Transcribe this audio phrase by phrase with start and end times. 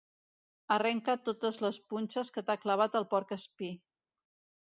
[0.75, 3.69] Arrenca totes les punxes que t'ha clavat el porc espí.